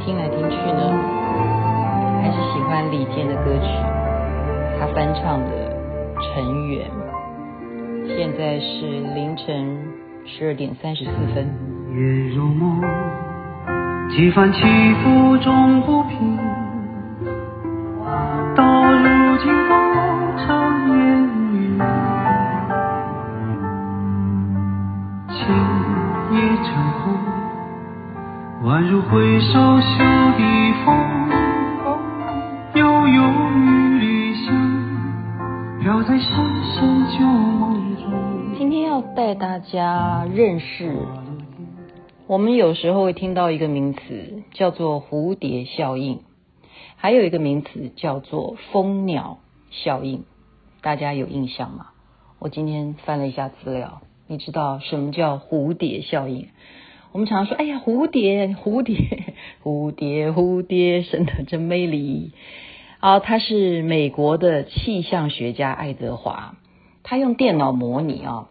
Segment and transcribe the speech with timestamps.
[0.00, 0.80] 听来听去呢，
[2.22, 3.68] 还是喜欢李健的歌曲，
[4.78, 5.70] 他翻唱的
[6.34, 6.88] 《尘缘》。
[8.16, 9.78] 现在是凌晨
[10.24, 11.46] 十二点三十四分。
[11.92, 12.80] 月如梦，
[14.10, 14.60] 几番起
[15.04, 16.38] 伏终不平，
[28.98, 29.98] 回首袖
[30.36, 30.42] 底
[30.84, 31.30] 风，
[32.74, 33.22] 悠悠
[33.52, 36.28] 与理想飘在深
[36.64, 38.58] 深旧梦中。
[38.58, 41.06] 今天要带大家认识，
[42.26, 46.22] 我们有时候会听到一个名词叫做蝴蝶效应，
[46.96, 49.38] 还有一个名词叫做蜂鸟
[49.70, 50.24] 效应，
[50.80, 51.86] 大家有印象吗？
[52.40, 56.48] 我今天翻了一下资料，你知道什么叫蝴蝶效应？
[57.12, 62.30] 我们常说：“哎呀，蝴蝶，蝴蝶，蝴蝶，蝴蝶，生得真美丽。”
[63.00, 66.54] 啊，他是美国的气象学家爱德华，
[67.02, 68.48] 他用电脑模拟啊，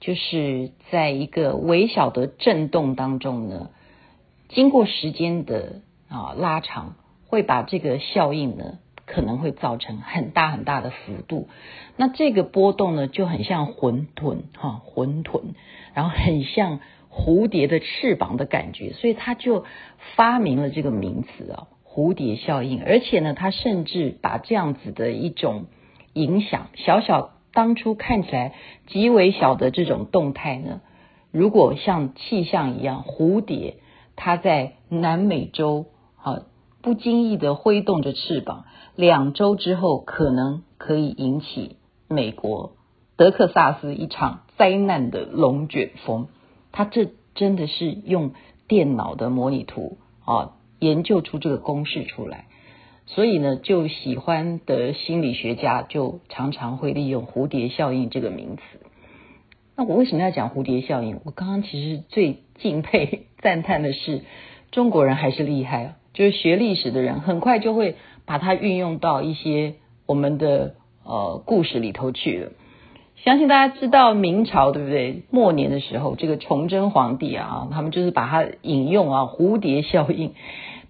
[0.00, 3.68] 就是在一个微小的震动当中呢，
[4.48, 6.96] 经过时间的啊拉长，
[7.26, 11.48] 会把这个效应呢，可能会造成很大很大的幅度。
[11.98, 15.42] 那这个波动呢，就很像混沌哈，混沌，
[15.92, 16.80] 然后很像。
[17.14, 19.66] 蝴蝶的翅膀的感觉，所以他就
[20.16, 22.82] 发明了这个名词啊，蝴蝶效应。
[22.82, 25.66] 而且呢，他甚至把这样子的一种
[26.14, 28.54] 影响，小小当初看起来
[28.86, 30.80] 极为小的这种动态呢，
[31.30, 33.76] 如果像气象一样，蝴蝶
[34.16, 35.84] 它在南美洲
[36.16, 36.44] 啊
[36.80, 38.64] 不经意的挥动着翅膀，
[38.96, 41.76] 两周之后可能可以引起
[42.08, 42.72] 美国
[43.16, 46.28] 德克萨斯一场灾难的龙卷风。
[46.72, 48.32] 他这真的是用
[48.66, 52.46] 电脑的模拟图啊，研究出这个公式出来，
[53.06, 58.62] 所以呢，就喜欢的心理学家就常常会利用蝴蝶效应这个名词。
[59.76, 61.20] 那我为什么要讲蝴蝶效应？
[61.24, 64.22] 我刚刚其实最敬佩赞叹的是，
[64.70, 69.74] 中国人还是厉害啊，就是学历史的人很快就会把它运用到一些
[70.06, 70.74] 我们的
[71.04, 72.52] 呃故事里头去了。
[73.24, 75.22] 相信大家知道明朝对不对？
[75.30, 80.34] 末年的时候，这个崇祯皇帝啊，他们就是把它引用啊蝴蝶效应。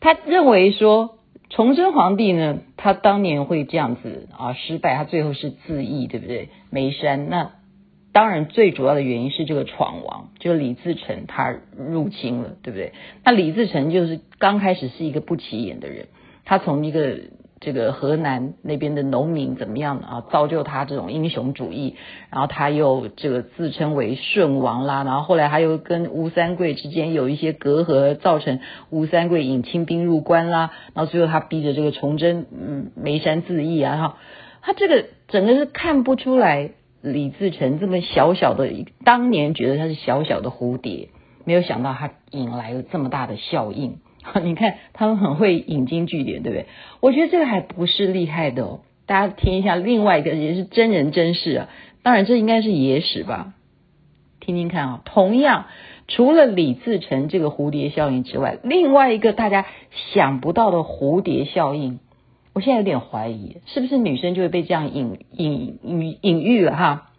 [0.00, 1.18] 他认为说，
[1.50, 6.48] 崇祯皇帝呢，他当年会这样子啊失败，他最后是自缢，对不对？
[6.70, 7.28] 眉山。
[7.28, 7.52] 那
[8.12, 12.92] 当然最主要的原因是这个闯王，就李自成他入侵了，对不对？
[13.24, 16.06] 那李自成就是刚开始是一个不起眼的人，
[16.46, 17.18] 他从一个。
[17.62, 20.20] 这个河南那边的农民怎么样啊？
[20.32, 21.94] 造就他这种英雄主义，
[22.28, 28.58] 然后他又这个自称为顺王啦，然后后来他又跟吴三桂之间有一些隔阂，造成
[28.90, 34.16] 吴三桂引清兵入关啦，然后最后他逼着这个崇祯嗯眉山自缢啊，哈，
[34.60, 38.68] 他这个整个是看不出来李自成这么小小的，
[39.04, 41.10] 当年觉得他是小小的蝴蝶，
[41.44, 43.98] 没有想到他引来了这么大的效应。
[44.44, 46.66] 你看，他们很会引经据典，对不对？
[47.00, 48.80] 我觉得这个还不是厉害的哦。
[49.04, 51.68] 大家听一下，另外一个也是真人真事啊。
[52.04, 53.54] 当然，这应该是野史吧？
[54.38, 55.02] 听听看啊。
[55.04, 55.66] 同样，
[56.06, 59.66] 除了李自成这个蝴蝶效应之外，另外一个大家
[60.12, 61.98] 想不到的蝴蝶效应，
[62.52, 67.10] 我现在有点怀疑，是不是女生就会被这样隐隐隐隐喻了哈？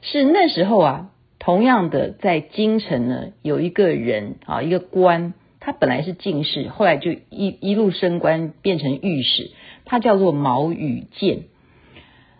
[0.00, 5.34] 是那时候啊，同样的在京城呢，有一个人啊，一个官。
[5.66, 9.50] 他本来是进士，后来就一一路升官变成御史，
[9.84, 11.42] 他叫做毛羽健。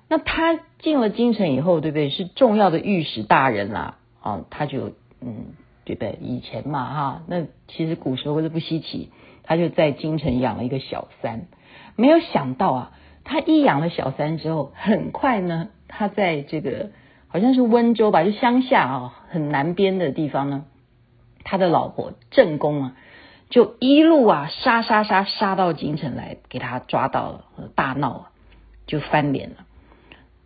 [0.06, 2.09] 那他进了京城以后，对不对？
[2.09, 5.54] 是重要的御史大人啦，啊，他就嗯，
[5.84, 6.20] 对不对？
[6.22, 9.10] 以前嘛，哈，那其实古时候是不稀奇，
[9.43, 11.48] 他就在京城养了一个小三。
[11.97, 12.93] 没有想到啊，
[13.25, 16.91] 他一养了小三之后，很快呢，他在这个
[17.26, 20.64] 好像是温州吧，就乡下啊，很南边的地方呢，
[21.43, 22.97] 他的老婆正宫啊。
[23.49, 27.44] 就一路啊杀杀杀杀到京城来，给他抓到了，
[27.76, 28.31] 大闹啊，
[28.88, 29.56] 就翻脸了。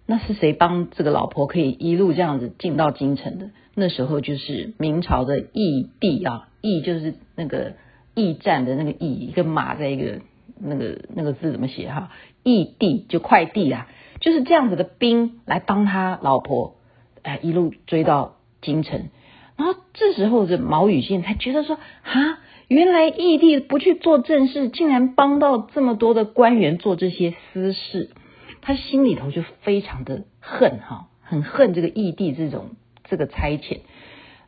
[0.07, 3.51] 那是谁帮这个老婆可以一路这样子进到京城的？
[3.75, 7.73] 那时候就是明朝的义帝啊，义就是那个
[8.15, 10.21] 驿站的那个义，一个马在一个
[10.59, 12.11] 那个那个字怎么写哈？
[12.43, 13.89] 义帝就快递啊，
[14.21, 16.75] 就是这样子的兵来帮他老婆，
[17.23, 19.09] 哎，一路追到京城。
[19.57, 22.39] 然后这时候这毛羽见才觉得说哈。
[22.71, 28.11] 原来义帝不去做正事，竟然帮到这么多的官员做这些私事，
[28.63, 33.81] 他心里头就非常的恨哈，很恨这个义帝这种这个差遣，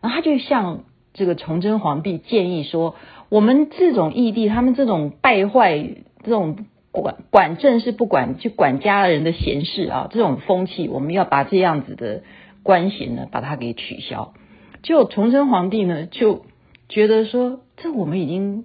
[0.01, 2.95] 然后他就向这个崇祯皇帝建议说，
[3.29, 5.85] 我们这种义帝，他们这种败坏，
[6.23, 6.59] 这种
[6.93, 12.23] 管管政事不管，就管家人的闲事啊，这种风气，我们要把这样子的
[12.63, 14.33] 官衔呢，把它给取消。
[14.85, 16.45] 就崇祯皇帝呢，就
[16.89, 18.65] 觉得说，这我们已经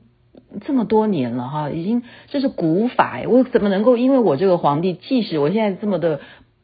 [0.62, 6.20] 这么多年了哈，已经这是古法哎，我怎么能够因为我这个皇帝，即使我现在这么的。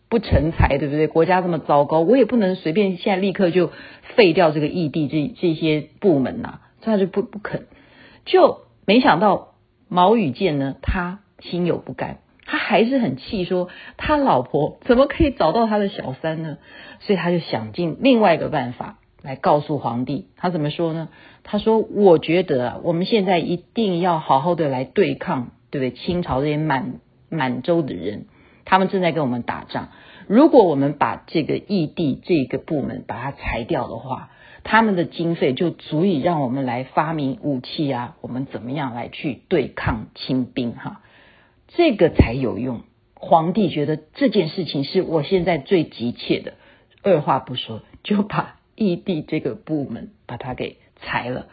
[0.09, 1.07] 不成才，对不对？
[1.07, 3.71] 国家这么糟糕，我也不能随便现在立刻就
[4.15, 7.65] 废掉这个异地这这些部门呐、啊，他就不不肯。
[8.23, 9.55] 就没想到
[9.89, 16.59] 毛羽健呢，他心有不甘，他还是很气，说他老婆怎么可以找到他的小三呢？
[16.99, 20.27] 所以他就想尽另外一个办法来告诉皇帝。
[20.37, 21.09] 他怎么说呢？
[21.43, 25.99] 他说：“我觉得啊，我们现在一定要好好的来对抗，对不对？
[25.99, 26.99] 清朝这些满
[27.29, 28.25] 满洲的人。”
[28.65, 29.89] 他们正在跟我们打仗。
[30.27, 34.29] 如果我们把这个异地这个部门把它裁掉的话，
[34.63, 41.01] 他们的经费就足以让我们来发明武器啊，我们怎么样来去对抗清兵哈？
[41.67, 42.81] 这个才有用。
[43.15, 46.53] 皇帝觉得这件事情是我现在最急切的，
[47.03, 51.47] 二话不说就把义帝这个部门把它给裁了。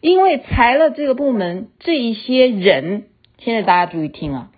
[0.00, 3.04] 因为裁了这个部门，这一些人，
[3.38, 4.50] 现在大家注意听啊。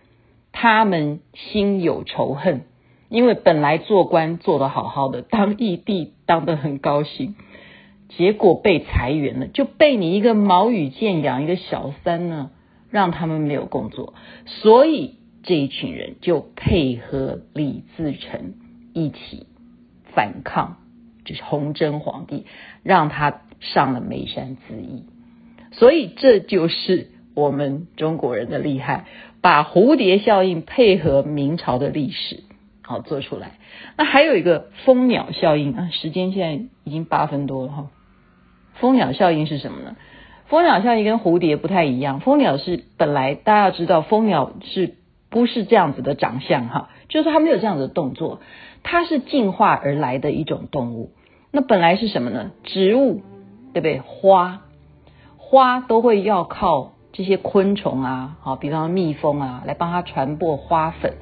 [0.55, 2.67] 他们心有仇恨，
[3.09, 7.35] 因为本来做官做得好好的，当义帝当得很高兴，
[8.11, 12.51] 结果被裁员了，就被你一个毛羽箭养一个小三呢，
[12.91, 14.13] 让他们没有工作，
[14.45, 18.53] 所以这一群人就配合李自成
[18.93, 19.47] 一起
[20.15, 20.77] 反抗，
[21.25, 22.47] 就是崇祯皇帝，
[22.83, 25.05] 让他上了眉山自缢，
[25.71, 29.07] 所以这就是我们中国人的厉害。
[29.41, 32.45] 把蝴蝶效应配合明朝的历史，
[32.83, 33.59] 好做出来。
[33.97, 37.91] 那还有一个蜂鸟效应啊，时间现在已经八分多了哈。
[38.75, 39.97] 蜂鸟效应是什么呢？
[40.47, 42.21] 蜂鸟效应跟蝴蝶不太一样。
[42.21, 44.95] 蜂鸟是本来大家要知道，蜂鸟是
[45.29, 46.91] 不是这样子的长相哈？
[47.13, 48.41] 就是它没有这样的动作，
[48.83, 51.11] 它是进化而来的一种动物。
[51.51, 52.53] 那本来是什么呢？
[52.65, 53.21] 植物
[53.75, 54.01] 对不对？
[54.01, 54.63] 花
[55.37, 56.93] 花都会要靠。
[57.15, 61.13] 这些昆虫啊，好，比方说蜜蜂啊，来帮它传播花粉，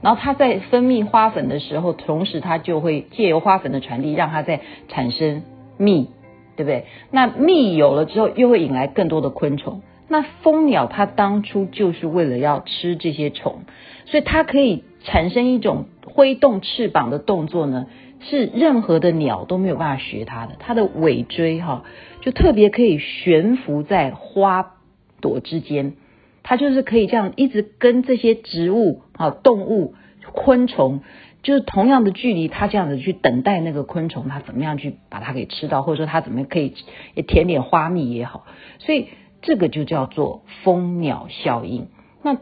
[0.00, 5.42] 然后它在分泌花粉的时候，同时它就会借由花粉的传递，让它再产生
[5.76, 6.08] 蜜，
[6.54, 6.86] 对不对？
[7.10, 9.82] 那蜜有了之后，又会引来更多的昆虫。
[10.06, 13.62] 那蜂鸟它当初就是为了要吃这些虫，
[14.06, 17.86] 所以它可以产生一种挥动翅膀的动作呢，
[18.20, 20.56] 是任何的鸟都没有办法学它的。
[20.58, 21.84] 它的尾椎哈，
[22.20, 24.76] 就特别可以悬浮在花。
[25.22, 25.96] 朵之间，
[26.42, 29.92] 它就是可以这样一直跟这些植物啊、动物、
[30.32, 31.00] 昆虫，
[31.42, 36.72] 就是同样的距离，它这样子去等待那个昆虫，它怎么样去把它给吃到，或者说它怎么可以
[37.12, 38.46] 也舔点花蜜也好，
[38.78, 39.08] 所以
[39.42, 41.88] 这个就叫做蜂鸟效应。
[42.22, 42.38] 那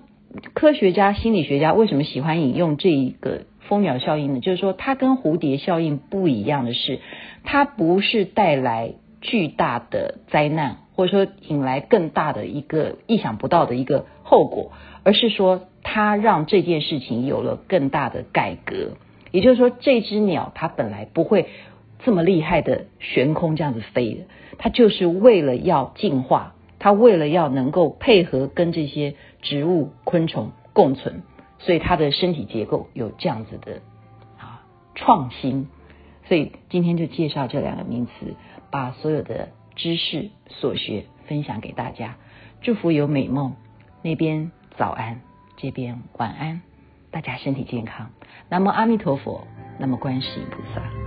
[0.55, 4.41] 科学家、心理学家为什么喜欢引用这一个蜂鸟效应呢？
[4.41, 7.01] 就是说，它跟蝴蝶效应不一样的是，
[7.45, 10.79] 它不是带来巨大的灾难。
[10.99, 14.73] 或者说引来更大的一个意想不到的一个后果，
[15.05, 18.97] 而是说它让这件事情有了更大的改革。
[19.31, 21.47] 也就是说，这只鸟它本来不会
[22.01, 24.25] 这么厉害的悬空这样子飞的，
[24.59, 31.23] 它就是为了要进化，它为了要能够配合跟这些植物、昆虫共存，
[31.59, 33.83] 所以它的身体结构有这样子的
[34.39, 34.63] 啊
[34.95, 35.69] 创新。
[36.27, 38.35] 所以今天就介绍这两个名词，
[38.71, 39.51] 把所有的。
[39.79, 42.17] 知识所学分享给大家，
[42.63, 43.55] 祝福有美梦。
[44.03, 45.21] 那边早安，
[45.57, 46.63] 这边晚安，
[47.13, 48.11] 大家身体健康。
[48.49, 49.47] 南无阿弥陀佛，
[49.79, 50.98] 南无观世音菩萨。